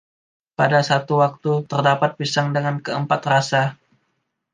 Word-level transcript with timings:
Pada 0.59 0.81
satu 0.89 1.13
waktu, 1.23 1.51
terdapat 1.71 2.11
pisang 2.19 2.47
dengan 2.57 2.75
keempat 2.85 3.21
rasa. 3.31 3.63